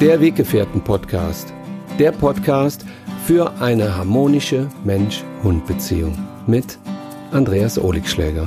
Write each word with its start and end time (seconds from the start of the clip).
Der 0.00 0.20
Weggefährten-Podcast. 0.20 1.52
Der 1.98 2.12
Podcast 2.12 2.86
für 3.26 3.52
eine 3.60 3.96
harmonische 3.96 4.68
Mensch-Hund-Beziehung 4.84 6.16
mit 6.46 6.78
Andreas 7.32 7.80
Oligschläger. 7.80 8.46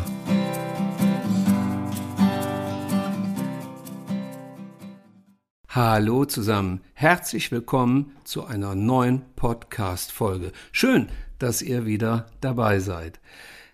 Hallo 5.67 6.23
zusammen, 6.23 6.79
herzlich 6.93 7.51
willkommen 7.51 8.15
zu 8.23 8.45
einer 8.45 8.73
neuen 8.73 9.23
Podcast-Folge. 9.35 10.53
Schön, 10.71 11.09
dass 11.37 11.61
ihr 11.61 11.85
wieder 11.85 12.27
dabei 12.39 12.79
seid. 12.79 13.19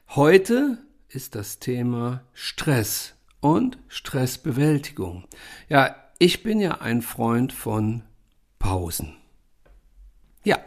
Heute 0.09 0.79
ist 1.09 1.35
das 1.35 1.59
Thema 1.59 2.23
Stress 2.33 3.13
und 3.39 3.77
Stressbewältigung. 3.87 5.25
Ja, 5.69 5.95
ich 6.19 6.43
bin 6.43 6.59
ja 6.59 6.81
ein 6.81 7.01
Freund 7.01 7.53
von 7.53 8.03
Pausen. 8.59 9.13
Ja, 10.43 10.59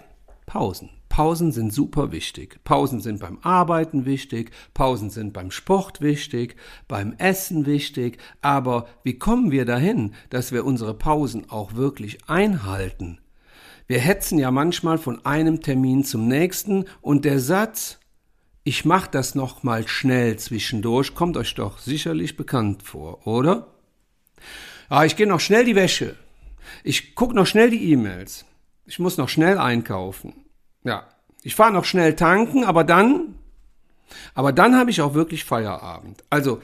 Pausen. 0.46 0.90
Pausen 1.08 1.50
sind 1.50 1.72
super 1.72 2.12
wichtig. 2.12 2.60
Pausen 2.62 3.00
sind 3.00 3.18
beim 3.18 3.38
Arbeiten 3.42 4.06
wichtig, 4.06 4.52
Pausen 4.74 5.10
sind 5.10 5.32
beim 5.32 5.50
Sport 5.50 6.00
wichtig, 6.00 6.54
beim 6.86 7.14
Essen 7.18 7.66
wichtig, 7.66 8.18
aber 8.42 8.86
wie 9.02 9.18
kommen 9.18 9.50
wir 9.50 9.64
dahin, 9.64 10.14
dass 10.30 10.52
wir 10.52 10.64
unsere 10.64 10.94
Pausen 10.94 11.50
auch 11.50 11.74
wirklich 11.74 12.28
einhalten? 12.28 13.18
Wir 13.88 13.98
hetzen 13.98 14.38
ja 14.38 14.52
manchmal 14.52 14.98
von 14.98 15.24
einem 15.26 15.62
Termin 15.62 16.04
zum 16.04 16.28
nächsten 16.28 16.84
und 17.00 17.24
der 17.24 17.40
Satz 17.40 17.98
ich 18.62 18.84
mach 18.84 19.06
das 19.06 19.34
noch 19.34 19.62
mal 19.62 19.88
schnell 19.88 20.38
zwischendurch 20.38 21.14
kommt 21.14 21.36
euch 21.36 21.54
doch 21.54 21.78
sicherlich 21.78 22.36
bekannt 22.36 22.82
vor, 22.82 23.26
oder? 23.26 23.66
Ah, 24.90 25.04
ich 25.04 25.14
gehe 25.14 25.26
noch 25.28 25.38
schnell 25.38 25.64
die 25.64 25.76
Wäsche. 25.76 26.16
Ich 26.82 27.14
gucke 27.14 27.32
noch 27.32 27.46
schnell 27.46 27.70
die 27.70 27.92
E-Mails. 27.92 28.44
Ich 28.86 28.98
muss 28.98 29.18
noch 29.18 29.28
schnell 29.28 29.56
einkaufen. 29.56 30.34
Ja, 30.82 31.06
ich 31.44 31.54
fahre 31.54 31.72
noch 31.72 31.84
schnell 31.84 32.16
tanken, 32.16 32.64
aber 32.64 32.82
dann, 32.82 33.36
aber 34.34 34.50
dann 34.52 34.76
habe 34.76 34.90
ich 34.90 35.00
auch 35.00 35.14
wirklich 35.14 35.44
Feierabend. 35.44 36.24
Also, 36.28 36.60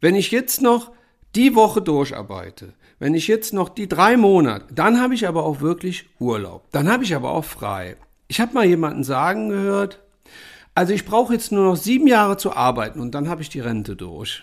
wenn 0.00 0.14
ich 0.14 0.30
jetzt 0.30 0.62
noch 0.62 0.92
die 1.34 1.54
Woche 1.54 1.82
durcharbeite, 1.82 2.72
wenn 2.98 3.12
ich 3.12 3.28
jetzt 3.28 3.52
noch 3.52 3.68
die 3.68 3.86
drei 3.86 4.16
Monate, 4.16 4.72
dann 4.72 4.98
habe 4.98 5.12
ich 5.12 5.28
aber 5.28 5.44
auch 5.44 5.60
wirklich 5.60 6.08
Urlaub. 6.18 6.64
Dann 6.72 6.90
habe 6.90 7.04
ich 7.04 7.14
aber 7.14 7.32
auch 7.32 7.44
frei. 7.44 7.98
Ich 8.28 8.40
habe 8.40 8.54
mal 8.54 8.64
jemanden 8.64 9.04
sagen 9.04 9.50
gehört, 9.50 10.02
also 10.74 10.94
ich 10.94 11.04
brauche 11.04 11.34
jetzt 11.34 11.52
nur 11.52 11.66
noch 11.66 11.76
sieben 11.76 12.06
Jahre 12.06 12.38
zu 12.38 12.56
arbeiten 12.56 12.98
und 12.98 13.14
dann 13.14 13.28
habe 13.28 13.42
ich 13.42 13.50
die 13.50 13.60
Rente 13.60 13.94
durch 13.94 14.42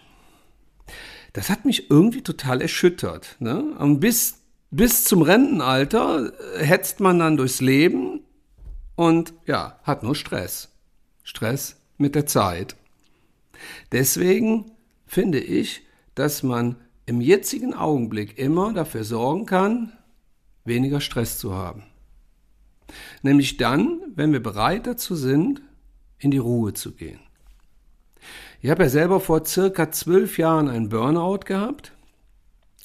das 1.33 1.49
hat 1.49 1.65
mich 1.65 1.89
irgendwie 1.89 2.21
total 2.21 2.61
erschüttert. 2.61 3.35
Ne? 3.39 3.75
Und 3.77 3.99
bis, 3.99 4.39
bis 4.71 5.03
zum 5.03 5.23
Rentenalter 5.23 6.31
äh, 6.55 6.63
hetzt 6.63 6.99
man 6.99 7.19
dann 7.19 7.37
durchs 7.37 7.59
Leben 7.59 8.21
und 8.95 9.33
ja, 9.45 9.79
hat 9.83 10.03
nur 10.03 10.15
Stress. 10.15 10.69
Stress 11.23 11.81
mit 11.97 12.15
der 12.15 12.27
Zeit. 12.27 12.75
Deswegen 13.91 14.71
finde 15.07 15.39
ich, 15.39 15.83
dass 16.15 16.43
man 16.43 16.75
im 17.05 17.19
jetzigen 17.19 17.73
Augenblick 17.73 18.37
immer 18.37 18.73
dafür 18.73 19.03
sorgen 19.03 19.45
kann, 19.45 19.93
weniger 20.65 21.01
Stress 21.01 21.39
zu 21.39 21.53
haben. 21.53 21.83
Nämlich 23.23 23.57
dann, 23.57 24.01
wenn 24.15 24.31
wir 24.31 24.43
bereit 24.43 24.85
dazu 24.85 25.15
sind, 25.15 25.61
in 26.19 26.31
die 26.31 26.37
Ruhe 26.37 26.73
zu 26.73 26.93
gehen. 26.93 27.19
Ich 28.63 28.69
habe 28.69 28.83
ja 28.83 28.89
selber 28.89 29.19
vor 29.19 29.45
circa 29.45 29.91
zwölf 29.91 30.37
Jahren 30.37 30.69
einen 30.69 30.87
Burnout 30.87 31.39
gehabt 31.39 31.91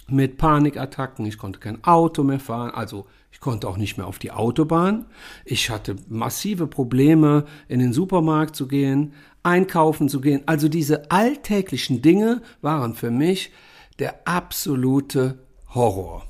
mit 0.08 0.36
Panikattacken. 0.36 1.24
Ich 1.24 1.38
konnte 1.38 1.60
kein 1.60 1.84
Auto 1.84 2.24
mehr 2.24 2.40
fahren, 2.40 2.72
also 2.72 3.06
ich 3.30 3.38
konnte 3.38 3.68
auch 3.68 3.76
nicht 3.76 3.96
mehr 3.96 4.08
auf 4.08 4.18
die 4.18 4.32
Autobahn. 4.32 5.06
Ich 5.44 5.70
hatte 5.70 5.94
massive 6.08 6.66
Probleme, 6.66 7.44
in 7.68 7.78
den 7.78 7.92
Supermarkt 7.92 8.56
zu 8.56 8.66
gehen, 8.66 9.14
einkaufen 9.44 10.08
zu 10.08 10.20
gehen. 10.20 10.42
Also 10.46 10.68
diese 10.68 11.12
alltäglichen 11.12 12.02
Dinge 12.02 12.42
waren 12.60 12.94
für 12.94 13.12
mich 13.12 13.52
der 14.00 14.26
absolute 14.26 15.38
Horror. 15.76 16.26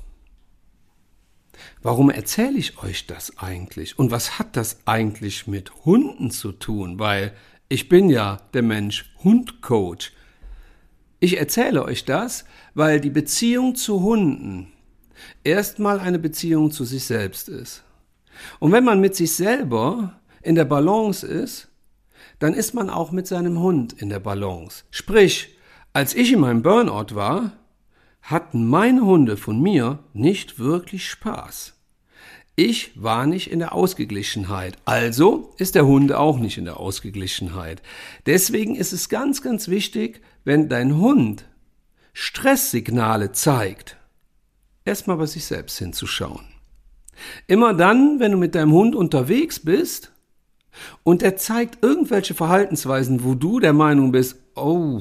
Warum 1.81 2.11
erzähle 2.11 2.59
ich 2.59 2.83
euch 2.83 3.07
das 3.07 3.39
eigentlich? 3.39 3.97
Und 3.97 4.11
was 4.11 4.37
hat 4.37 4.55
das 4.55 4.81
eigentlich 4.85 5.47
mit 5.47 5.85
Hunden 5.85 6.29
zu 6.29 6.51
tun? 6.51 6.99
Weil 6.99 7.33
ich 7.69 7.87
bin 7.87 8.09
ja 8.09 8.37
der 8.53 8.63
Mensch-Hund-Coach. 8.63 10.11
Ich 11.19 11.37
erzähle 11.37 11.85
euch 11.85 12.03
das, 12.03 12.45
weil 12.73 12.99
die 12.99 13.11
Beziehung 13.11 13.75
zu 13.75 14.01
Hunden 14.01 14.71
erstmal 15.43 15.99
eine 15.99 16.17
Beziehung 16.17 16.71
zu 16.71 16.83
sich 16.83 17.03
selbst 17.03 17.47
ist. 17.47 17.83
Und 18.59 18.71
wenn 18.71 18.83
man 18.83 18.99
mit 18.99 19.15
sich 19.15 19.35
selber 19.35 20.19
in 20.41 20.55
der 20.55 20.65
Balance 20.65 21.27
ist, 21.27 21.67
dann 22.39 22.53
ist 22.53 22.73
man 22.73 22.89
auch 22.89 23.11
mit 23.11 23.27
seinem 23.27 23.59
Hund 23.59 23.93
in 23.93 24.09
der 24.09 24.19
Balance. 24.19 24.85
Sprich, 24.89 25.55
als 25.93 26.15
ich 26.15 26.31
in 26.31 26.39
meinem 26.39 26.63
Burnout 26.63 27.13
war, 27.13 27.51
hatten 28.21 28.67
meine 28.67 29.01
Hunde 29.01 29.37
von 29.37 29.61
mir 29.61 29.99
nicht 30.13 30.57
wirklich 30.57 31.07
Spaß. 31.07 31.78
Ich 32.61 32.91
war 33.01 33.25
nicht 33.25 33.49
in 33.49 33.59
der 33.59 33.73
Ausgeglichenheit. 33.73 34.75
Also 34.83 35.53
ist 35.59 35.75
der 35.75 35.85
Hund 35.85 36.11
auch 36.11 36.39
nicht 36.39 36.57
in 36.57 36.65
der 36.65 36.77
Ausgeglichenheit. 36.77 37.81
Deswegen 38.25 38.75
ist 38.75 38.91
es 38.91 39.07
ganz, 39.07 39.41
ganz 39.41 39.69
wichtig, 39.69 40.19
wenn 40.43 40.67
dein 40.67 40.97
Hund 40.97 41.45
Stresssignale 42.11 43.31
zeigt, 43.31 43.95
erstmal 44.83 45.15
bei 45.15 45.25
sich 45.25 45.45
selbst 45.45 45.77
hinzuschauen. 45.77 46.43
Immer 47.47 47.73
dann, 47.73 48.19
wenn 48.19 48.33
du 48.33 48.37
mit 48.37 48.55
deinem 48.55 48.73
Hund 48.73 48.93
unterwegs 48.93 49.61
bist 49.61 50.11
und 51.03 51.23
er 51.23 51.37
zeigt 51.37 51.81
irgendwelche 51.81 52.33
Verhaltensweisen, 52.33 53.23
wo 53.23 53.35
du 53.35 53.61
der 53.61 53.71
Meinung 53.71 54.11
bist, 54.11 54.35
oh, 54.55 54.99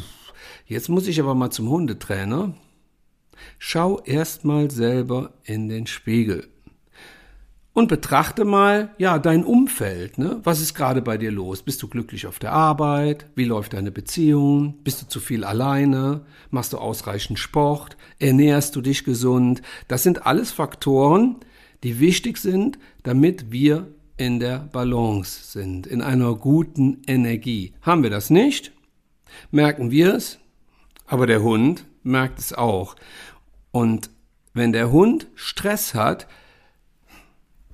jetzt 0.65 0.89
muss 0.89 1.09
ich 1.09 1.19
aber 1.19 1.35
mal 1.35 1.51
zum 1.51 1.69
Hundetrainer, 1.69 2.55
schau 3.59 3.99
erstmal 4.05 4.71
selber 4.71 5.33
in 5.43 5.69
den 5.69 5.89
Spiegel 5.89 6.47
und 7.79 7.87
betrachte 7.87 8.45
mal, 8.45 8.93
ja, 8.99 9.21
dein 9.21 9.45
Umfeld, 9.45 10.19
ne? 10.19 10.41
Was 10.43 10.61
ist 10.61 10.75
gerade 10.75 11.01
bei 11.01 11.17
dir 11.17 11.31
los? 11.31 11.63
Bist 11.63 11.81
du 11.81 11.87
glücklich 11.87 12.27
auf 12.27 12.41
der 12.41 12.51
Arbeit? 12.51 13.27
Wie 13.37 13.45
läuft 13.45 13.73
deine 13.73 13.93
Beziehung? 13.93 14.75
Bist 14.83 15.01
du 15.01 15.07
zu 15.07 15.21
viel 15.21 15.45
alleine? 15.45 16.27
Machst 16.51 16.73
du 16.73 16.79
ausreichend 16.79 17.39
Sport? 17.39 17.97
Ernährst 18.19 18.75
du 18.75 18.81
dich 18.81 19.05
gesund? 19.05 19.63
Das 19.87 20.03
sind 20.03 20.27
alles 20.27 20.51
Faktoren, 20.51 21.37
die 21.85 22.01
wichtig 22.01 22.39
sind, 22.39 22.81
damit 23.05 23.53
wir 23.53 23.87
in 24.17 24.41
der 24.41 24.59
Balance 24.59 25.53
sind, 25.53 25.87
in 25.87 26.03
einer 26.03 26.35
guten 26.35 27.03
Energie. 27.07 27.75
Haben 27.83 28.03
wir 28.03 28.11
das 28.11 28.29
nicht? 28.29 28.73
Merken 29.53 29.93
wir 29.93 30.15
es? 30.15 30.41
Aber 31.07 31.29
der 31.29 31.45
Hund 31.45 31.85
merkt 32.03 32.41
es 32.41 32.53
auch. 32.53 32.97
Und 33.71 34.11
wenn 34.53 34.73
der 34.73 34.91
Hund 34.91 35.29
Stress 35.37 35.95
hat, 35.95 36.27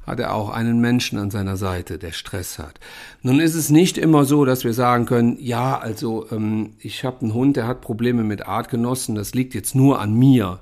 hat 0.06 0.20
er 0.20 0.34
auch 0.34 0.50
einen 0.50 0.80
Menschen 0.80 1.18
an 1.18 1.30
seiner 1.30 1.56
Seite, 1.56 1.98
der 1.98 2.12
Stress 2.12 2.58
hat. 2.58 2.78
Nun 3.22 3.40
ist 3.40 3.54
es 3.54 3.70
nicht 3.70 3.98
immer 3.98 4.24
so, 4.24 4.44
dass 4.44 4.64
wir 4.64 4.74
sagen 4.74 5.06
können, 5.06 5.36
ja, 5.40 5.78
also 5.78 6.26
ähm, 6.30 6.74
ich 6.78 7.04
habe 7.04 7.22
einen 7.22 7.34
Hund, 7.34 7.56
der 7.56 7.66
hat 7.66 7.80
Probleme 7.80 8.22
mit 8.22 8.46
Artgenossen, 8.46 9.14
das 9.14 9.34
liegt 9.34 9.54
jetzt 9.54 9.74
nur 9.74 10.00
an 10.00 10.14
mir, 10.14 10.60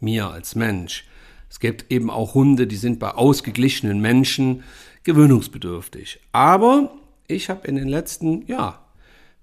mir 0.00 0.30
als 0.30 0.54
Mensch. 0.54 1.06
Es 1.50 1.60
gibt 1.60 1.90
eben 1.90 2.10
auch 2.10 2.34
Hunde, 2.34 2.66
die 2.66 2.76
sind 2.76 2.98
bei 2.98 3.10
ausgeglichenen 3.10 4.00
Menschen 4.00 4.62
gewöhnungsbedürftig. 5.04 6.20
Aber 6.32 6.90
ich 7.26 7.48
habe 7.48 7.66
in 7.66 7.76
den 7.76 7.88
letzten, 7.88 8.46
ja, 8.46 8.80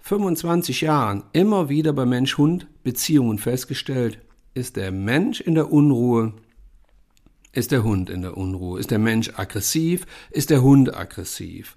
25 0.01 0.81
Jahren 0.81 1.23
immer 1.33 1.67
wieder 1.67 1.91
bei 1.91 2.05
Mensch-Hund-Beziehungen 2.05 3.39
festgestellt, 3.39 4.19
ist 4.53 4.75
der 4.75 4.91
Mensch 4.91 5.41
in 5.41 5.55
der 5.55 5.71
Unruhe, 5.71 6.33
ist 7.55 7.71
der 7.71 7.83
Hund 7.83 8.09
in 8.09 8.21
der 8.21 8.37
Unruhe? 8.37 8.79
Ist 8.79 8.91
der 8.91 8.99
Mensch 8.99 9.31
aggressiv? 9.35 10.05
Ist 10.31 10.49
der 10.49 10.61
Hund 10.61 10.95
aggressiv? 10.95 11.75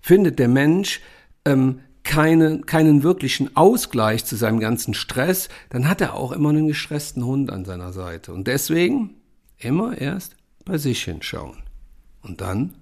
Findet 0.00 0.38
der 0.38 0.48
Mensch 0.48 1.00
ähm, 1.44 1.80
keine, 2.08 2.60
keinen 2.60 3.02
wirklichen 3.02 3.54
Ausgleich 3.54 4.24
zu 4.24 4.36
seinem 4.36 4.60
ganzen 4.60 4.94
Stress, 4.94 5.50
dann 5.68 5.88
hat 5.88 6.00
er 6.00 6.14
auch 6.14 6.32
immer 6.32 6.48
einen 6.48 6.68
gestressten 6.68 7.24
Hund 7.24 7.52
an 7.52 7.66
seiner 7.66 7.92
Seite. 7.92 8.32
Und 8.32 8.46
deswegen 8.46 9.16
immer 9.58 9.98
erst 9.98 10.36
bei 10.64 10.78
sich 10.78 11.04
hinschauen 11.04 11.62
und 12.22 12.40
dann 12.40 12.76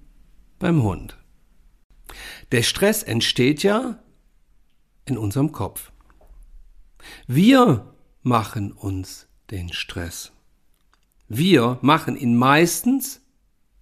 beim 0.59 0.81
Hund. 0.81 1.17
Der 2.53 2.63
Stress 2.63 3.03
entsteht 3.03 3.63
ja 3.63 3.99
in 5.05 5.17
unserem 5.17 5.51
Kopf. 5.51 5.91
Wir 7.27 7.93
machen 8.21 8.71
uns 8.71 9.27
den 9.51 9.73
Stress. 9.73 10.31
Wir 11.27 11.77
machen 11.81 12.17
ihn 12.17 12.35
meistens 12.35 13.21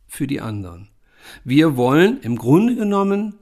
für 0.08 0.28
die 0.28 0.42
anderen. 0.42 0.90
Wir 1.44 1.78
wollen 1.78 2.20
im 2.22 2.38
Grunde 2.38 2.76
genommen 2.76 3.36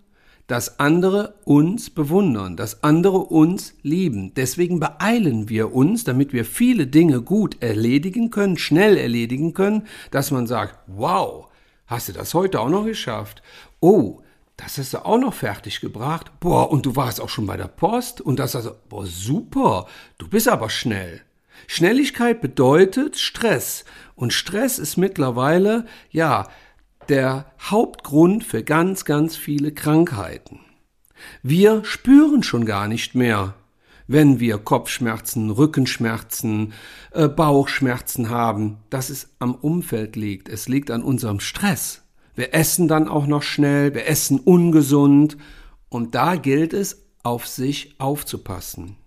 dass 0.48 0.80
andere 0.80 1.36
uns 1.46 1.90
bewundern, 1.90 2.58
dass 2.58 2.84
andere 2.84 3.18
uns 3.20 3.76
lieben. 3.82 4.34
Deswegen 4.34 4.80
beeilen 4.80 5.48
wir 5.48 5.74
uns, 5.74 6.04
damit 6.04 6.34
wir 6.34 6.46
viele 6.46 6.88
Dinge 6.88 7.22
gut 7.22 7.62
erledigen 7.62 8.30
können, 8.30 8.58
schnell 8.58 8.98
erledigen 8.98 9.54
können, 9.54 9.88
dass 10.12 10.32
man 10.32 10.48
sagt, 10.48 10.78
wow, 10.88 11.48
hast 11.88 12.10
du 12.10 12.14
das 12.14 12.34
heute 12.34 12.60
auch 12.60 12.70
noch 12.70 12.86
geschafft? 12.86 13.42
Oh, 13.80 14.22
das 14.58 14.78
hast 14.78 14.94
du 14.94 15.06
auch 15.06 15.18
noch 15.18 15.34
fertig 15.34 15.80
gebracht. 15.80 16.32
Boah, 16.40 16.70
und 16.70 16.86
du 16.86 16.96
warst 16.96 17.22
auch 17.22 17.30
schon 17.30 17.48
bei 17.48 17.58
der 17.58 17.68
Post 17.68 18.22
und 18.22 18.38
das 18.38 18.56
also, 18.56 18.76
boah, 18.90 19.06
super, 19.06 19.88
du 20.18 20.28
bist 20.28 20.48
aber 20.48 20.70
schnell. 20.70 21.22
Schnelligkeit 21.68 22.42
bedeutet 22.42 23.18
Stress 23.18 23.86
und 24.16 24.34
Stress 24.34 24.80
ist 24.80 24.98
mittlerweile, 24.98 25.86
ja, 26.10 26.48
der 27.10 27.46
Hauptgrund 27.60 28.44
für 28.44 28.64
ganz, 28.64 29.06
ganz 29.06 29.36
viele 29.36 29.74
Krankheiten. 29.74 30.60
Wir 31.42 31.84
spüren 31.84 32.44
schon 32.44 32.66
gar 32.66 32.88
nicht 32.88 33.16
mehr, 33.16 33.56
wenn 34.08 34.40
wir 34.40 34.58
Kopfschmerzen, 34.58 35.50
Rückenschmerzen, 35.50 36.74
äh, 37.12 37.28
Bauchschmerzen 37.28 38.30
haben, 38.30 38.78
dass 38.90 39.10
es 39.10 39.30
am 39.40 39.56
Umfeld 39.56 40.16
liegt. 40.16 40.50
Es 40.50 40.68
liegt 40.68 40.92
an 40.92 41.04
unserem 41.04 41.40
Stress. 41.40 42.02
Wir 42.36 42.54
essen 42.54 42.88
dann 42.88 43.08
auch 43.08 43.28
noch 43.28 43.44
schnell, 43.44 43.94
wir 43.94 44.08
essen 44.08 44.40
ungesund 44.40 45.38
und 45.90 46.16
da 46.16 46.36
gilt 46.36 46.74
es, 46.74 47.06
auf 47.24 47.48
sich 47.48 47.96
aufzupassen. 48.00 48.98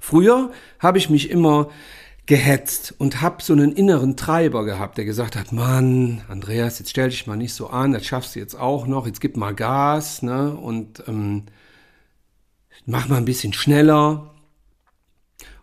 Früher 0.00 0.52
habe 0.78 0.98
ich 0.98 1.10
mich 1.10 1.30
immer 1.30 1.70
gehetzt 2.26 2.94
und 2.98 3.20
hab 3.20 3.42
so 3.42 3.52
einen 3.52 3.72
inneren 3.72 4.16
Treiber 4.16 4.64
gehabt, 4.64 4.96
der 4.96 5.04
gesagt 5.04 5.36
hat, 5.36 5.52
Mann, 5.52 6.22
Andreas, 6.28 6.78
jetzt 6.78 6.90
stell 6.90 7.08
dich 7.08 7.26
mal 7.26 7.36
nicht 7.36 7.54
so 7.54 7.68
an, 7.68 7.92
das 7.92 8.06
schaffst 8.06 8.36
du 8.36 8.38
jetzt 8.38 8.54
auch 8.54 8.86
noch, 8.86 9.06
jetzt 9.06 9.20
gib 9.20 9.36
mal 9.36 9.54
Gas, 9.54 10.22
ne, 10.22 10.54
und 10.54 11.02
ähm, 11.08 11.44
mach 12.86 13.08
mal 13.08 13.16
ein 13.16 13.24
bisschen 13.24 13.52
schneller. 13.52 14.30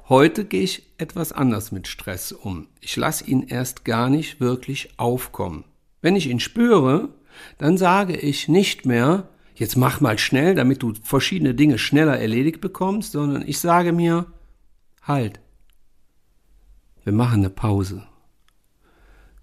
Heute 0.09 0.43
gehe 0.43 0.63
ich 0.63 0.83
etwas 0.97 1.31
anders 1.31 1.71
mit 1.71 1.87
Stress 1.87 2.31
um. 2.31 2.67
Ich 2.81 2.95
lasse 2.97 3.25
ihn 3.25 3.43
erst 3.43 3.85
gar 3.85 4.09
nicht 4.09 4.39
wirklich 4.39 4.89
aufkommen. 4.97 5.63
Wenn 6.01 6.15
ich 6.15 6.27
ihn 6.27 6.39
spüre, 6.39 7.09
dann 7.57 7.77
sage 7.77 8.17
ich 8.17 8.47
nicht 8.47 8.85
mehr, 8.85 9.29
jetzt 9.59 9.75
mach 9.75 9.99
mal 9.99 10.17
schnell, 10.17 10.55
damit 10.55 10.81
du 10.81 10.93
verschiedene 11.03 11.53
Dinge 11.53 11.77
schneller 11.77 12.17
erledigt 12.17 12.61
bekommst, 12.61 13.11
sondern 13.11 13.45
ich 13.45 13.59
sage 13.59 13.91
mir, 13.91 14.25
halt, 15.01 15.41
wir 17.03 17.11
machen 17.11 17.41
eine 17.41 17.49
Pause. 17.49 18.07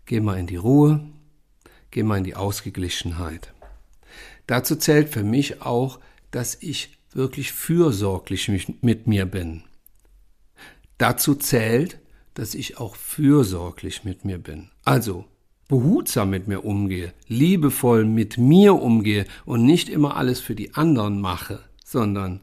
Geh 0.07 0.21
mal 0.21 0.39
in 0.39 0.47
die 0.47 0.57
Ruhe, 0.57 1.01
geh 1.91 2.03
mal 2.03 2.19
in 2.19 2.25
die 2.25 2.35
Ausgeglichenheit. 2.35 3.53
Dazu 4.47 4.77
zählt 4.77 5.11
für 5.11 5.23
mich 5.23 5.61
auch, 5.61 6.01
dass 6.31 6.57
ich 6.63 6.99
wirklich 7.13 7.53
fürsorglich 7.53 8.49
mit 8.81 9.07
mir 9.07 9.27
bin. 9.27 9.65
Dazu 10.97 11.35
zählt, 11.35 11.99
dass 12.33 12.55
ich 12.55 12.79
auch 12.79 12.97
fürsorglich 12.97 14.05
mit 14.05 14.25
mir 14.25 14.39
bin. 14.39 14.71
Also 14.85 15.27
behutsam 15.69 16.31
mit 16.31 16.49
mir 16.49 16.65
umgehe, 16.65 17.13
liebevoll 17.27 18.05
mit 18.05 18.39
mir 18.39 18.75
umgehe 18.75 19.27
und 19.45 19.65
nicht 19.65 19.89
immer 19.89 20.17
alles 20.17 20.41
für 20.41 20.55
die 20.55 20.75
anderen 20.75 21.21
mache, 21.21 21.61
sondern 21.85 22.41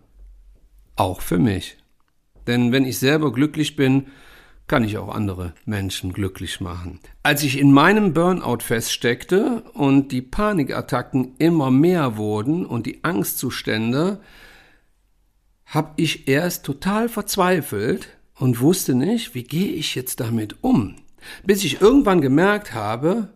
auch 0.96 1.22
für 1.22 1.40
mich. 1.40 1.78
Denn 2.48 2.72
wenn 2.72 2.86
ich 2.86 3.00
selber 3.00 3.32
glücklich 3.32 3.76
bin, 3.76 4.08
kann 4.68 4.84
ich 4.84 4.98
auch 4.98 5.14
andere 5.14 5.54
Menschen 5.66 6.14
glücklich 6.14 6.62
machen. 6.62 7.00
Als 7.22 7.44
ich 7.44 7.60
in 7.60 7.72
meinem 7.72 8.14
Burnout 8.14 8.60
feststeckte 8.62 9.64
und 9.74 10.12
die 10.12 10.22
Panikattacken 10.22 11.36
immer 11.38 11.70
mehr 11.70 12.18
wurden 12.18 12.66
und 12.66 12.86
die 12.86 13.04
Angstzustände, 13.04 14.20
habe 15.66 15.94
ich 15.98 16.28
erst 16.28 16.66
total 16.66 17.10
verzweifelt 17.10 18.08
und 18.36 18.62
wusste 18.62 18.96
nicht, 18.96 19.36
wie 19.36 19.44
gehe 19.44 19.72
ich 19.72 19.96
jetzt 19.96 20.20
damit 20.20 20.64
um. 20.64 20.96
Bis 21.46 21.64
ich 21.64 21.82
irgendwann 21.82 22.22
gemerkt 22.22 22.74
habe, 22.74 23.30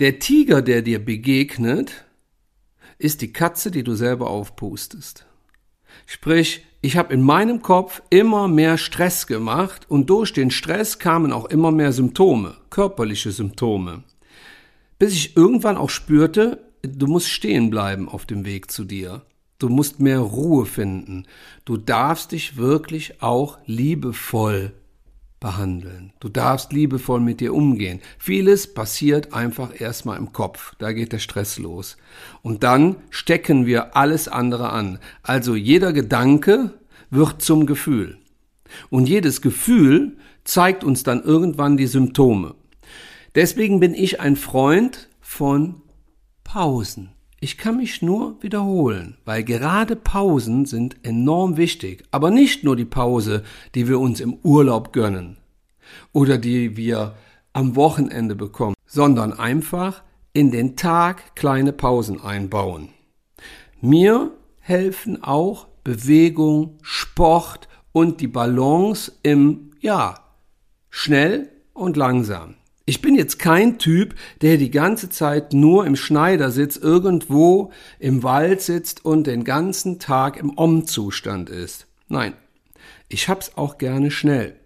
der 0.00 0.18
Tiger, 0.18 0.62
der 0.62 0.82
dir 0.82 1.04
begegnet, 1.04 2.04
ist 2.98 3.22
die 3.22 3.32
Katze, 3.32 3.70
die 3.70 3.82
du 3.82 3.94
selber 3.94 4.28
aufpustest. 4.28 5.26
Sprich, 6.06 6.64
ich 6.82 6.96
habe 6.96 7.12
in 7.12 7.22
meinem 7.22 7.62
Kopf 7.62 8.02
immer 8.10 8.48
mehr 8.48 8.78
Stress 8.78 9.26
gemacht 9.26 9.86
und 9.88 10.08
durch 10.08 10.32
den 10.32 10.50
Stress 10.50 10.98
kamen 10.98 11.32
auch 11.32 11.46
immer 11.46 11.72
mehr 11.72 11.92
Symptome, 11.92 12.56
körperliche 12.70 13.32
Symptome. 13.32 14.04
Bis 14.98 15.14
ich 15.14 15.36
irgendwann 15.36 15.76
auch 15.76 15.90
spürte, 15.90 16.64
du 16.82 17.06
musst 17.06 17.28
stehen 17.28 17.70
bleiben 17.70 18.08
auf 18.08 18.26
dem 18.26 18.44
Weg 18.44 18.70
zu 18.70 18.84
dir. 18.84 19.22
Du 19.58 19.68
musst 19.68 20.00
mehr 20.00 20.20
Ruhe 20.20 20.64
finden. 20.64 21.26
Du 21.66 21.76
darfst 21.76 22.32
dich 22.32 22.56
wirklich 22.56 23.22
auch 23.22 23.58
liebevoll 23.66 24.72
behandeln. 25.40 26.12
Du 26.20 26.28
darfst 26.28 26.72
liebevoll 26.72 27.20
mit 27.20 27.40
dir 27.40 27.54
umgehen. 27.54 28.00
Vieles 28.18 28.72
passiert 28.72 29.32
einfach 29.32 29.80
erstmal 29.80 30.18
im 30.18 30.32
Kopf. 30.32 30.74
Da 30.78 30.92
geht 30.92 31.12
der 31.12 31.18
Stress 31.18 31.58
los. 31.58 31.96
Und 32.42 32.62
dann 32.62 32.96
stecken 33.08 33.64
wir 33.64 33.96
alles 33.96 34.28
andere 34.28 34.70
an. 34.70 34.98
Also 35.22 35.56
jeder 35.56 35.92
Gedanke 35.94 36.74
wird 37.08 37.42
zum 37.42 37.66
Gefühl. 37.66 38.18
Und 38.90 39.08
jedes 39.08 39.40
Gefühl 39.40 40.18
zeigt 40.44 40.84
uns 40.84 41.02
dann 41.02 41.22
irgendwann 41.22 41.76
die 41.76 41.86
Symptome. 41.86 42.54
Deswegen 43.34 43.80
bin 43.80 43.94
ich 43.94 44.20
ein 44.20 44.36
Freund 44.36 45.08
von 45.20 45.82
Pausen. 46.44 47.10
Ich 47.42 47.56
kann 47.56 47.78
mich 47.78 48.02
nur 48.02 48.36
wiederholen, 48.42 49.16
weil 49.24 49.44
gerade 49.44 49.96
Pausen 49.96 50.66
sind 50.66 50.96
enorm 51.02 51.56
wichtig. 51.56 52.04
Aber 52.10 52.30
nicht 52.30 52.64
nur 52.64 52.76
die 52.76 52.84
Pause, 52.84 53.44
die 53.74 53.88
wir 53.88 53.98
uns 53.98 54.20
im 54.20 54.34
Urlaub 54.42 54.92
gönnen 54.92 55.38
oder 56.12 56.36
die 56.36 56.76
wir 56.76 57.14
am 57.54 57.76
Wochenende 57.76 58.36
bekommen, 58.36 58.74
sondern 58.84 59.32
einfach 59.32 60.02
in 60.34 60.50
den 60.50 60.76
Tag 60.76 61.34
kleine 61.34 61.72
Pausen 61.72 62.20
einbauen. 62.20 62.90
Mir 63.80 64.32
helfen 64.58 65.22
auch 65.22 65.66
Bewegung, 65.82 66.78
Sport 66.82 67.68
und 67.92 68.20
die 68.20 68.28
Balance 68.28 69.12
im, 69.22 69.70
ja, 69.80 70.14
schnell 70.90 71.48
und 71.72 71.96
langsam. 71.96 72.56
Ich 72.86 73.02
bin 73.02 73.14
jetzt 73.14 73.38
kein 73.38 73.78
Typ, 73.78 74.14
der 74.40 74.56
die 74.56 74.70
ganze 74.70 75.08
Zeit 75.10 75.52
nur 75.52 75.86
im 75.86 75.96
Schneidersitz 75.96 76.76
irgendwo 76.76 77.72
im 77.98 78.22
Wald 78.22 78.62
sitzt 78.62 79.04
und 79.04 79.26
den 79.26 79.44
ganzen 79.44 79.98
Tag 79.98 80.36
im 80.36 80.56
Om-Zustand 80.56 81.50
ist. 81.50 81.86
Nein, 82.08 82.34
ich 83.08 83.28
hab's 83.28 83.52
auch 83.56 83.78
gerne 83.78 84.10
schnell. 84.10 84.56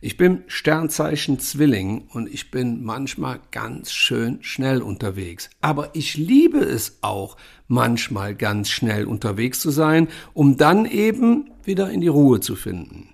Ich 0.00 0.16
bin 0.16 0.44
Sternzeichen 0.46 1.38
Zwilling 1.38 2.08
und 2.12 2.32
ich 2.32 2.50
bin 2.50 2.82
manchmal 2.84 3.40
ganz 3.50 3.92
schön 3.92 4.38
schnell 4.42 4.82
unterwegs. 4.82 5.50
Aber 5.60 5.90
ich 5.94 6.16
liebe 6.16 6.58
es 6.58 6.98
auch, 7.02 7.36
manchmal 7.68 8.34
ganz 8.34 8.70
schnell 8.70 9.06
unterwegs 9.06 9.60
zu 9.60 9.70
sein, 9.70 10.08
um 10.34 10.56
dann 10.56 10.86
eben 10.86 11.50
wieder 11.64 11.90
in 11.90 12.00
die 12.00 12.08
Ruhe 12.08 12.40
zu 12.40 12.56
finden. 12.56 13.10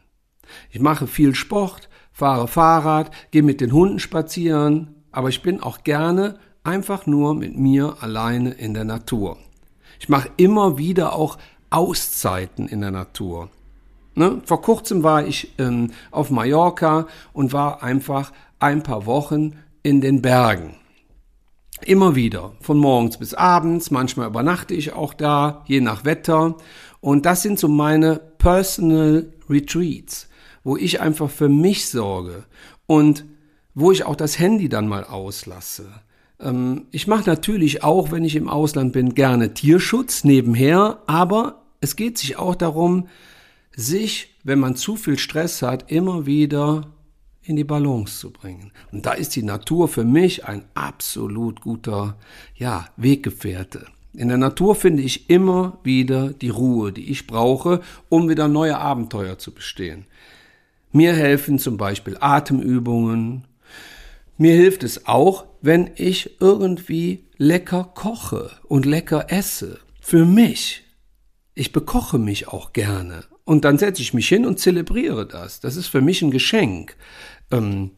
Ich 0.70 0.80
mache 0.80 1.06
viel 1.06 1.34
Sport, 1.34 1.88
fahre 2.12 2.48
Fahrrad, 2.48 3.10
gehe 3.30 3.42
mit 3.42 3.60
den 3.60 3.72
Hunden 3.72 3.98
spazieren, 3.98 4.94
aber 5.10 5.28
ich 5.28 5.42
bin 5.42 5.62
auch 5.62 5.82
gerne 5.82 6.38
einfach 6.64 7.06
nur 7.06 7.34
mit 7.34 7.56
mir 7.56 7.96
alleine 8.00 8.50
in 8.50 8.74
der 8.74 8.84
Natur. 8.84 9.38
Ich 9.98 10.08
mache 10.08 10.30
immer 10.36 10.78
wieder 10.78 11.14
auch 11.14 11.38
Auszeiten 11.70 12.68
in 12.68 12.80
der 12.80 12.90
Natur. 12.90 13.48
Ne? 14.14 14.42
Vor 14.44 14.60
kurzem 14.62 15.02
war 15.02 15.26
ich 15.26 15.54
ähm, 15.58 15.90
auf 16.10 16.30
Mallorca 16.30 17.06
und 17.32 17.52
war 17.52 17.82
einfach 17.82 18.32
ein 18.58 18.82
paar 18.82 19.06
Wochen 19.06 19.56
in 19.82 20.00
den 20.00 20.22
Bergen. 20.22 20.76
Immer 21.84 22.14
wieder, 22.14 22.52
von 22.60 22.78
morgens 22.78 23.18
bis 23.18 23.34
abends, 23.34 23.90
manchmal 23.90 24.28
übernachte 24.28 24.74
ich 24.74 24.92
auch 24.92 25.14
da, 25.14 25.64
je 25.66 25.80
nach 25.80 26.04
Wetter. 26.04 26.56
Und 27.00 27.26
das 27.26 27.42
sind 27.42 27.58
so 27.58 27.66
meine 27.66 28.20
Personal 28.38 29.32
Retreats 29.48 30.28
wo 30.64 30.76
ich 30.76 31.00
einfach 31.00 31.30
für 31.30 31.48
mich 31.48 31.86
sorge 31.86 32.44
und 32.86 33.24
wo 33.74 33.90
ich 33.92 34.04
auch 34.04 34.16
das 34.16 34.38
Handy 34.38 34.68
dann 34.68 34.86
mal 34.86 35.04
auslasse. 35.04 35.88
Ähm, 36.40 36.86
ich 36.90 37.06
mache 37.06 37.28
natürlich 37.28 37.82
auch, 37.82 38.10
wenn 38.10 38.24
ich 38.24 38.36
im 38.36 38.48
Ausland 38.48 38.92
bin, 38.92 39.14
gerne 39.14 39.54
Tierschutz 39.54 40.24
nebenher, 40.24 41.02
aber 41.06 41.62
es 41.80 41.96
geht 41.96 42.18
sich 42.18 42.36
auch 42.36 42.54
darum, 42.54 43.08
sich, 43.74 44.36
wenn 44.44 44.58
man 44.58 44.76
zu 44.76 44.96
viel 44.96 45.18
Stress 45.18 45.62
hat, 45.62 45.90
immer 45.90 46.26
wieder 46.26 46.92
in 47.42 47.56
die 47.56 47.64
Balance 47.64 48.18
zu 48.18 48.30
bringen. 48.30 48.72
Und 48.92 49.06
da 49.06 49.12
ist 49.12 49.34
die 49.34 49.42
Natur 49.42 49.88
für 49.88 50.04
mich 50.04 50.46
ein 50.46 50.64
absolut 50.74 51.60
guter, 51.60 52.16
ja, 52.54 52.86
Weggefährte. 52.96 53.86
In 54.14 54.28
der 54.28 54.38
Natur 54.38 54.74
finde 54.74 55.02
ich 55.02 55.30
immer 55.30 55.78
wieder 55.82 56.32
die 56.34 56.50
Ruhe, 56.50 56.92
die 56.92 57.10
ich 57.10 57.26
brauche, 57.26 57.80
um 58.08 58.28
wieder 58.28 58.46
neue 58.46 58.78
Abenteuer 58.78 59.38
zu 59.38 59.52
bestehen. 59.52 60.06
Mir 60.92 61.14
helfen 61.14 61.58
zum 61.58 61.76
Beispiel 61.76 62.16
Atemübungen, 62.20 63.46
mir 64.36 64.54
hilft 64.54 64.82
es 64.82 65.06
auch, 65.06 65.44
wenn 65.60 65.90
ich 65.96 66.40
irgendwie 66.40 67.24
lecker 67.36 67.90
koche 67.94 68.50
und 68.64 68.86
lecker 68.86 69.26
esse. 69.30 69.78
Für 70.00 70.24
mich. 70.24 70.84
Ich 71.54 71.72
bekoche 71.72 72.18
mich 72.18 72.48
auch 72.48 72.72
gerne. 72.72 73.24
Und 73.44 73.64
dann 73.64 73.78
setze 73.78 74.02
ich 74.02 74.14
mich 74.14 74.28
hin 74.28 74.46
und 74.46 74.58
zelebriere 74.58 75.26
das. 75.26 75.60
Das 75.60 75.76
ist 75.76 75.88
für 75.88 76.00
mich 76.00 76.22
ein 76.22 76.30
Geschenk. 76.30 76.96
Ähm, 77.50 77.90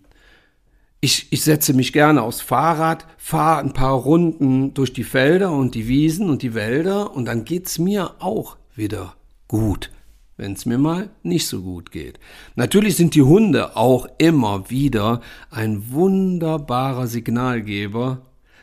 ich, 1.00 1.28
ich 1.30 1.42
setze 1.42 1.74
mich 1.74 1.92
gerne 1.92 2.22
aufs 2.22 2.40
Fahrrad, 2.40 3.06
fahre 3.18 3.60
ein 3.60 3.72
paar 3.72 3.94
Runden 3.94 4.74
durch 4.74 4.92
die 4.92 5.04
Felder 5.04 5.52
und 5.52 5.74
die 5.74 5.86
Wiesen 5.86 6.30
und 6.30 6.42
die 6.42 6.54
Wälder 6.54 7.14
und 7.14 7.26
dann 7.26 7.44
geht's 7.44 7.78
mir 7.78 8.14
auch 8.20 8.56
wieder 8.74 9.14
gut, 9.46 9.90
wenn 10.36 10.52
es 10.52 10.66
mir 10.66 10.78
mal 10.78 11.10
nicht 11.22 11.46
so 11.46 11.62
gut 11.62 11.90
geht. 11.90 12.18
Natürlich 12.56 12.96
sind 12.96 13.14
die 13.14 13.22
Hunde 13.22 13.76
auch 13.76 14.08
immer 14.18 14.70
wieder 14.70 15.20
ein 15.50 15.92
wunderbarer 15.92 17.06
Signalgeber, 17.06 18.22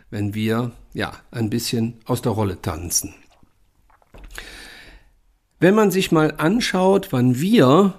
wenn 0.10 0.34
wir 0.34 0.72
ja 0.94 1.14
ein 1.32 1.50
bisschen 1.50 2.00
aus 2.06 2.22
der 2.22 2.34
Rolle 2.34 2.62
tanzen. 2.62 3.14
Wenn 5.60 5.76
man 5.76 5.92
sich 5.92 6.12
mal 6.12 6.34
anschaut, 6.38 7.10
wann 7.12 7.40
wir 7.40 7.94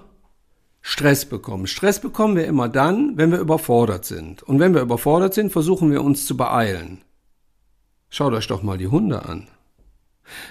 Stress 0.85 1.25
bekommen. 1.25 1.65
Stress 1.65 2.01
bekommen 2.01 2.35
wir 2.35 2.45
immer 2.45 2.67
dann, 2.67 3.15
wenn 3.15 3.31
wir 3.31 3.39
überfordert 3.39 4.03
sind. 4.03 4.43
Und 4.43 4.59
wenn 4.59 4.73
wir 4.73 4.81
überfordert 4.81 5.33
sind, 5.33 5.49
versuchen 5.51 5.89
wir 5.89 6.03
uns 6.03 6.25
zu 6.25 6.35
beeilen. 6.35 7.01
Schaut 8.09 8.33
euch 8.33 8.47
doch 8.47 8.63
mal 8.63 8.77
die 8.77 8.89
Hunde 8.89 9.23
an. 9.23 9.47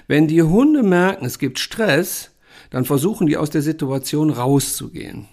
Wenn 0.08 0.28
die 0.28 0.42
Hunde 0.42 0.82
merken, 0.82 1.26
es 1.26 1.38
gibt 1.38 1.58
Stress, 1.58 2.31
dann 2.72 2.86
versuchen 2.86 3.26
die 3.26 3.36
aus 3.36 3.50
der 3.50 3.60
Situation 3.60 4.30
rauszugehen. 4.30 5.28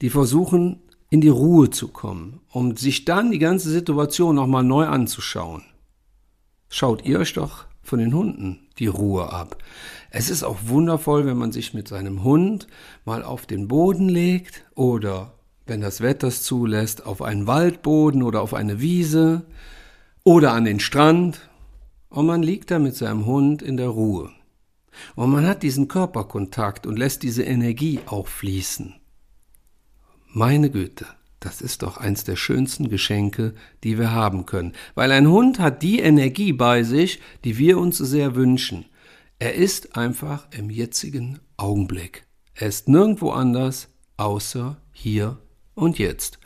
Die 0.00 0.08
versuchen 0.08 0.80
in 1.10 1.20
die 1.20 1.28
Ruhe 1.28 1.68
zu 1.68 1.88
kommen, 1.88 2.40
um 2.50 2.76
sich 2.76 3.04
dann 3.04 3.30
die 3.30 3.38
ganze 3.38 3.68
Situation 3.68 4.36
nochmal 4.36 4.64
neu 4.64 4.86
anzuschauen. 4.86 5.62
Schaut 6.70 7.04
ihr 7.04 7.18
euch 7.18 7.34
doch 7.34 7.66
von 7.82 7.98
den 7.98 8.14
Hunden 8.14 8.68
die 8.78 8.86
Ruhe 8.86 9.30
ab. 9.30 9.58
Es 10.10 10.30
ist 10.30 10.42
auch 10.42 10.56
wundervoll, 10.64 11.26
wenn 11.26 11.36
man 11.36 11.52
sich 11.52 11.74
mit 11.74 11.88
seinem 11.88 12.24
Hund 12.24 12.68
mal 13.04 13.22
auf 13.22 13.44
den 13.44 13.68
Boden 13.68 14.08
legt 14.08 14.64
oder, 14.74 15.34
wenn 15.66 15.82
das 15.82 16.00
Wetter 16.00 16.28
es 16.28 16.42
zulässt, 16.42 17.04
auf 17.04 17.20
einen 17.20 17.46
Waldboden 17.46 18.22
oder 18.22 18.40
auf 18.40 18.54
eine 18.54 18.80
Wiese 18.80 19.42
oder 20.24 20.52
an 20.52 20.64
den 20.64 20.80
Strand 20.80 21.50
und 22.08 22.24
man 22.24 22.42
liegt 22.42 22.70
da 22.70 22.78
mit 22.78 22.96
seinem 22.96 23.26
Hund 23.26 23.60
in 23.60 23.76
der 23.76 23.88
Ruhe. 23.88 24.30
Und 25.14 25.30
man 25.30 25.46
hat 25.46 25.62
diesen 25.62 25.88
Körperkontakt 25.88 26.86
und 26.86 26.98
lässt 26.98 27.22
diese 27.22 27.42
Energie 27.42 28.00
auch 28.06 28.28
fließen. 28.28 28.94
Meine 30.32 30.70
Güte. 30.70 31.06
Das 31.40 31.62
ist 31.62 31.82
doch 31.82 31.96
eins 31.96 32.24
der 32.24 32.36
schönsten 32.36 32.90
Geschenke, 32.90 33.54
die 33.82 33.98
wir 33.98 34.12
haben 34.12 34.44
können. 34.44 34.74
Weil 34.94 35.10
ein 35.10 35.26
Hund 35.26 35.58
hat 35.58 35.82
die 35.82 35.98
Energie 35.98 36.52
bei 36.52 36.82
sich, 36.82 37.18
die 37.44 37.56
wir 37.56 37.78
uns 37.78 37.96
sehr 37.96 38.34
wünschen. 38.34 38.84
Er 39.38 39.54
ist 39.54 39.96
einfach 39.96 40.46
im 40.50 40.68
jetzigen 40.68 41.40
Augenblick. 41.56 42.26
Er 42.52 42.68
ist 42.68 42.88
nirgendwo 42.88 43.30
anders, 43.30 43.88
außer 44.18 44.76
hier 44.92 45.38
und 45.74 45.98
jetzt. 45.98 46.38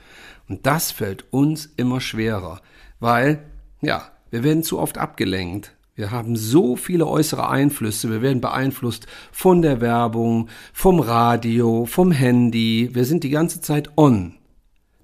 Und 0.49 0.65
das 0.65 0.93
fällt 0.93 1.33
uns 1.33 1.67
immer 1.77 2.01
schwerer, 2.01 2.61
weil, 3.01 3.45
ja, 3.81 4.13
wir 4.31 4.45
werden 4.45 4.63
zu 4.63 4.79
oft 4.79 4.97
abgelenkt. 4.97 5.74
Wir 5.97 6.11
haben 6.11 6.35
so 6.37 6.75
viele 6.75 7.07
äußere 7.07 7.49
Einflüsse. 7.49 8.11
Wir 8.11 8.21
werden 8.21 8.41
beeinflusst 8.41 9.07
von 9.31 9.63
der 9.63 9.81
Werbung, 9.81 10.49
vom 10.73 10.99
Radio, 10.99 11.87
vom 11.87 12.11
Handy. 12.11 12.91
Wir 12.93 13.05
sind 13.05 13.23
die 13.23 13.31
ganze 13.31 13.61
Zeit 13.61 13.97
on. 13.97 14.35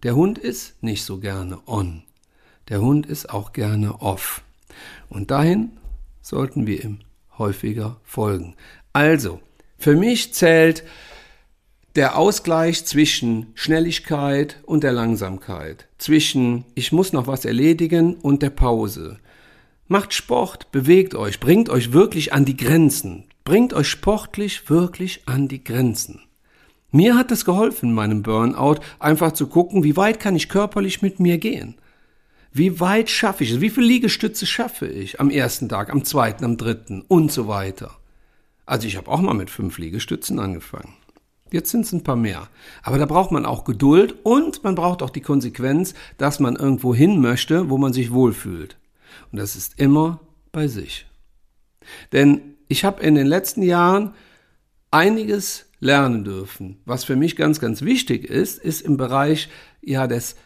Der 0.03 0.17
Hund 0.17 0.39
ist 0.39 0.83
nicht 0.83 1.05
so 1.05 1.19
gerne 1.19 1.59
on. 1.67 2.03
Der 2.69 2.81
Hund 2.81 3.07
ist 3.07 3.31
auch 3.31 3.53
gerne 3.53 4.01
off. 4.01 4.43
Und 5.09 5.31
dahin 5.31 5.73
sollten 6.23 6.67
wir 6.67 6.83
ihm 6.83 7.01
häufiger 7.39 8.01
folgen. 8.03 8.57
Also, 8.93 9.41
für 9.79 9.95
mich 9.95 10.35
zählt 10.35 10.85
der 11.97 12.17
Ausgleich 12.17 12.85
zwischen 12.85 13.47
Schnelligkeit 13.55 14.59
und 14.65 14.85
der 14.85 14.93
Langsamkeit, 14.93 15.89
zwischen 15.99 16.65
ich 16.75 16.93
muss 16.93 17.13
noch 17.13 17.27
was 17.27 17.45
erledigen 17.45 18.15
und 18.15 18.43
der 18.43 18.51
Pause. 18.51 19.19
Macht 19.93 20.15
Sport, 20.15 20.71
bewegt 20.71 21.17
euch, 21.17 21.41
bringt 21.41 21.69
euch 21.69 21.93
wirklich 21.93 22.33
an 22.33 22.45
die 22.45 22.57
Grenzen, 22.57 23.25
bringt 23.43 23.73
euch 23.73 23.89
sportlich 23.89 24.71
wirklich 24.71 25.23
an 25.27 25.49
die 25.49 25.65
Grenzen. 25.65 26.21
Mir 26.93 27.17
hat 27.17 27.33
es 27.33 27.45
geholfen, 27.45 27.93
meinem 27.93 28.23
Burnout, 28.23 28.77
einfach 29.01 29.33
zu 29.33 29.49
gucken, 29.49 29.83
wie 29.83 29.97
weit 29.97 30.21
kann 30.21 30.37
ich 30.37 30.49
körperlich 30.49 31.03
mit 31.03 31.19
mir 31.19 31.39
gehen? 31.39 31.75
Wie 32.53 32.79
weit 32.79 33.11
schaffe 33.11 33.43
ich 33.43 33.51
es? 33.51 33.61
Wie 33.61 33.69
viele 33.69 33.89
Liegestütze 33.89 34.47
schaffe 34.47 34.87
ich 34.87 35.19
am 35.19 35.29
ersten 35.29 35.69
Tag, 35.69 35.91
am 35.91 36.05
zweiten, 36.05 36.45
am 36.45 36.57
dritten 36.57 37.03
und 37.09 37.33
so 37.33 37.49
weiter? 37.49 37.91
Also 38.67 38.87
ich 38.87 38.97
habe 38.97 39.11
auch 39.11 39.21
mal 39.21 39.35
mit 39.35 39.51
fünf 39.51 39.77
Liegestützen 39.77 40.39
angefangen. 40.39 40.95
Jetzt 41.51 41.73
sind 41.73 41.85
es 41.85 41.93
ein 41.93 42.05
paar 42.05 42.15
mehr. 42.15 42.47
Aber 42.85 42.99
da 42.99 43.07
braucht 43.07 43.33
man 43.33 43.45
auch 43.45 43.65
Geduld 43.65 44.15
und 44.23 44.63
man 44.63 44.77
braucht 44.77 45.03
auch 45.03 45.11
die 45.11 45.21
Konsequenz, 45.21 45.95
dass 46.17 46.39
man 46.39 46.55
irgendwo 46.55 46.95
hin 46.95 47.21
möchte, 47.21 47.71
wo 47.71 47.77
man 47.77 47.93
sich 47.93 48.13
wohlfühlt. 48.13 48.77
Und 49.31 49.39
das 49.39 49.57
ist 49.57 49.79
immer 49.79 50.21
bei 50.53 50.69
sich. 50.69 51.07
Denn 52.13 52.57
ich 52.69 52.85
habe 52.85 53.03
in 53.03 53.15
den 53.15 53.27
letzten 53.27 53.63
Jahren 53.63 54.15
einiges 54.91 55.67
lernen 55.81 56.25
dürfen. 56.25 56.81
Was 56.85 57.05
für 57.05 57.17
mich 57.17 57.37
ganz, 57.37 57.61
ganz 57.61 57.83
wichtig 57.83 58.25
ist, 58.25 58.59
ist 58.59 58.83
im 58.83 58.97
Bereich 58.97 59.49
ja 59.81 60.07
des, 60.07 60.37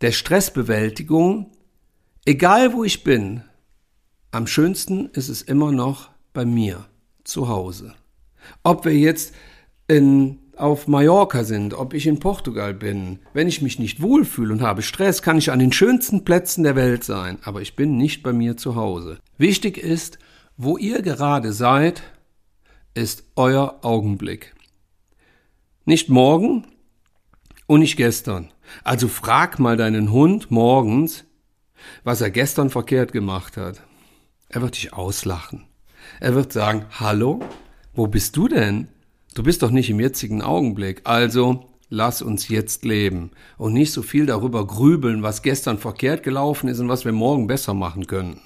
der 0.00 0.12
Stressbewältigung, 0.12 1.52
egal 2.24 2.72
wo 2.72 2.84
ich 2.84 3.04
bin, 3.04 3.42
am 4.30 4.46
schönsten 4.46 5.06
ist 5.10 5.28
es 5.28 5.42
immer 5.42 5.72
noch 5.72 6.10
bei 6.32 6.44
mir 6.44 6.86
zu 7.24 7.48
Hause. 7.48 7.94
Ob 8.62 8.84
wir 8.84 8.96
jetzt 8.96 9.34
in, 9.88 10.38
auf 10.60 10.86
Mallorca 10.86 11.44
sind, 11.44 11.74
ob 11.74 11.94
ich 11.94 12.06
in 12.06 12.20
Portugal 12.20 12.74
bin, 12.74 13.20
wenn 13.32 13.48
ich 13.48 13.62
mich 13.62 13.78
nicht 13.78 14.02
wohlfühle 14.02 14.52
und 14.52 14.62
habe 14.62 14.82
Stress, 14.82 15.22
kann 15.22 15.38
ich 15.38 15.50
an 15.50 15.58
den 15.58 15.72
schönsten 15.72 16.24
Plätzen 16.24 16.62
der 16.64 16.76
Welt 16.76 17.04
sein, 17.04 17.38
aber 17.42 17.62
ich 17.62 17.76
bin 17.76 17.96
nicht 17.96 18.22
bei 18.22 18.32
mir 18.32 18.56
zu 18.56 18.76
Hause. 18.76 19.18
Wichtig 19.38 19.78
ist, 19.78 20.18
wo 20.56 20.76
ihr 20.76 21.02
gerade 21.02 21.52
seid, 21.52 22.02
ist 22.94 23.24
euer 23.36 23.78
Augenblick. 23.82 24.54
Nicht 25.84 26.08
morgen 26.08 26.66
und 27.66 27.80
nicht 27.80 27.96
gestern. 27.96 28.50
Also 28.84 29.08
frag 29.08 29.58
mal 29.58 29.76
deinen 29.76 30.12
Hund 30.12 30.50
morgens, 30.50 31.24
was 32.04 32.20
er 32.20 32.30
gestern 32.30 32.70
verkehrt 32.70 33.12
gemacht 33.12 33.56
hat. 33.56 33.80
Er 34.48 34.62
wird 34.62 34.76
dich 34.76 34.92
auslachen. 34.92 35.66
Er 36.20 36.34
wird 36.34 36.52
sagen, 36.52 36.84
hallo, 36.98 37.40
wo 37.94 38.06
bist 38.06 38.36
du 38.36 38.48
denn? 38.48 38.88
Du 39.34 39.42
bist 39.42 39.62
doch 39.62 39.70
nicht 39.70 39.90
im 39.90 40.00
jetzigen 40.00 40.42
Augenblick. 40.42 41.02
Also 41.04 41.70
lass 41.88 42.22
uns 42.22 42.48
jetzt 42.48 42.84
leben 42.84 43.30
und 43.58 43.72
nicht 43.72 43.92
so 43.92 44.02
viel 44.02 44.26
darüber 44.26 44.66
grübeln, 44.66 45.22
was 45.22 45.42
gestern 45.42 45.78
verkehrt 45.78 46.22
gelaufen 46.22 46.68
ist 46.68 46.80
und 46.80 46.88
was 46.88 47.04
wir 47.04 47.12
morgen 47.12 47.46
besser 47.46 47.74
machen 47.74 48.06
können. 48.06 48.40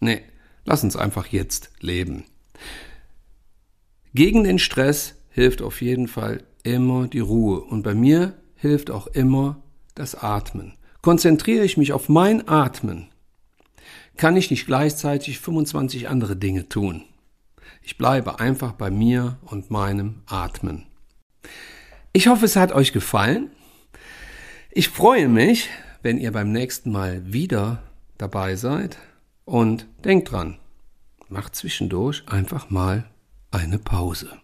Nee, 0.00 0.22
lass 0.64 0.84
uns 0.84 0.96
einfach 0.96 1.26
jetzt 1.26 1.70
leben. 1.80 2.24
Gegen 4.14 4.44
den 4.44 4.58
Stress 4.58 5.14
hilft 5.30 5.62
auf 5.62 5.82
jeden 5.82 6.08
Fall 6.08 6.42
immer 6.62 7.06
die 7.06 7.20
Ruhe 7.20 7.60
und 7.60 7.82
bei 7.82 7.94
mir 7.94 8.34
hilft 8.56 8.90
auch 8.90 9.06
immer 9.06 9.62
das 9.94 10.14
Atmen. 10.14 10.74
Konzentriere 11.00 11.64
ich 11.64 11.76
mich 11.76 11.92
auf 11.92 12.08
mein 12.08 12.46
Atmen, 12.46 13.08
kann 14.16 14.36
ich 14.36 14.50
nicht 14.50 14.66
gleichzeitig 14.66 15.38
25 15.38 16.08
andere 16.08 16.36
Dinge 16.36 16.68
tun. 16.68 17.04
Ich 17.82 17.98
bleibe 17.98 18.40
einfach 18.40 18.72
bei 18.72 18.90
mir 18.90 19.38
und 19.42 19.70
meinem 19.70 20.22
Atmen. 20.26 20.86
Ich 22.12 22.28
hoffe, 22.28 22.44
es 22.44 22.56
hat 22.56 22.72
euch 22.72 22.92
gefallen. 22.92 23.50
Ich 24.70 24.88
freue 24.88 25.28
mich, 25.28 25.68
wenn 26.02 26.18
ihr 26.18 26.32
beim 26.32 26.52
nächsten 26.52 26.90
Mal 26.92 27.32
wieder 27.32 27.82
dabei 28.18 28.56
seid 28.56 28.98
und 29.44 29.86
denkt 30.04 30.32
dran, 30.32 30.58
macht 31.28 31.54
zwischendurch 31.54 32.24
einfach 32.26 32.70
mal 32.70 33.04
eine 33.50 33.78
Pause. 33.78 34.40